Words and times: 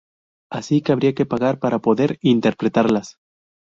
así 0.51 0.81
que 0.81 0.93
habría 0.93 1.13
que 1.13 1.27
pagar 1.27 1.59
para 1.59 1.77
poder 1.77 2.17
interpretarlas 2.21 3.19